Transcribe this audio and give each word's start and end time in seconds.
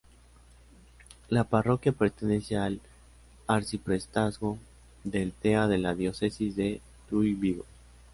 La 1.29 1.43
parroquia 1.43 1.91
pertenece 1.91 2.57
al 2.57 2.81
arciprestazgo 3.45 4.57
del 5.03 5.31
Tea 5.31 5.67
de 5.67 5.77
la 5.77 5.93
diócesis 5.93 6.55
de 6.55 6.81
Tuy-Vigo. 7.07 7.65